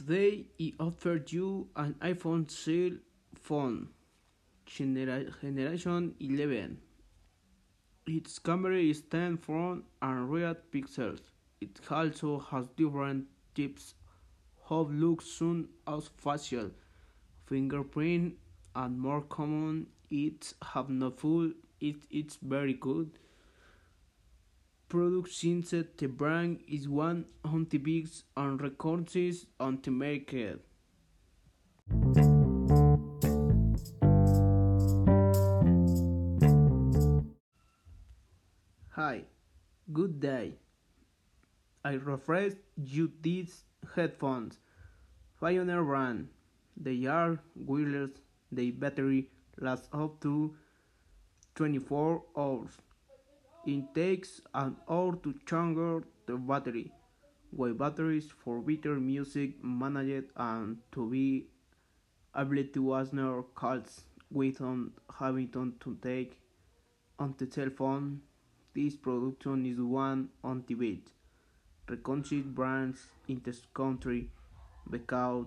[0.00, 2.96] Today he offered you an iPhone cell
[3.34, 3.88] phone
[4.64, 6.78] genera- generation 11.
[8.06, 11.20] Its camera is 10 front and rear pixels.
[11.60, 13.94] It also has different types
[14.70, 16.70] of looks soon as facial,
[17.44, 18.38] fingerprint,
[18.74, 19.86] and more common.
[20.10, 21.52] It have no full.
[21.78, 23.18] It it's very good.
[24.90, 30.64] Product since the brand is one of the biggest and records on the market.
[38.88, 39.22] Hi,
[39.92, 40.54] good day.
[41.84, 43.62] I refresh you these
[43.94, 44.58] headphones.
[45.40, 46.30] Pioneer brand.
[46.76, 48.18] They are wireless.
[48.50, 50.56] Their battery lasts up to
[51.54, 52.72] 24 hours.
[53.66, 56.92] It takes an hour to charge the battery.
[57.52, 61.46] With batteries for better music managed and to be
[62.34, 66.40] able to answer calls without having to take
[67.18, 68.22] on the cell phone.
[68.74, 71.10] This production is one on the best
[71.88, 74.30] recognized brands in this country
[74.88, 75.46] because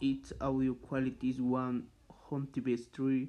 [0.00, 1.84] its audio quality is one
[2.30, 3.28] on the best three.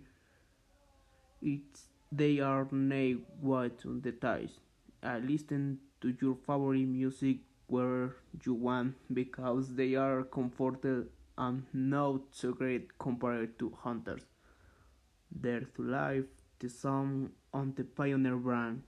[1.41, 1.85] It's
[2.15, 4.59] they are nailed white on the ties.
[5.01, 11.05] I listen to your favorite music where you want because they are comfortable
[11.37, 14.21] and not so great compared to hunters.
[15.41, 16.27] Dare to live
[16.59, 18.83] the song on the Pioneer brand.